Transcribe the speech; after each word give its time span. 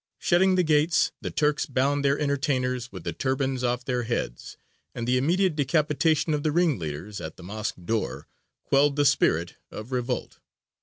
Shutting 0.17 0.55
the 0.55 0.63
gates, 0.63 1.11
the 1.21 1.29
Turks 1.29 1.67
bound 1.67 2.03
their 2.03 2.17
entertainers 2.17 2.91
with 2.91 3.03
the 3.03 3.13
turbans 3.13 3.63
off 3.63 3.85
their 3.85 4.01
heads, 4.01 4.57
and 4.95 5.07
the 5.07 5.15
immediate 5.15 5.55
decapitation 5.55 6.33
of 6.33 6.41
the 6.41 6.51
ringleaders 6.51 7.21
at 7.21 7.37
the 7.37 7.43
mosque 7.43 7.75
door 7.85 8.27
quelled 8.63 8.95
the 8.95 9.05
spirit 9.05 9.57
of 9.69 9.91
revolt. 9.91 10.39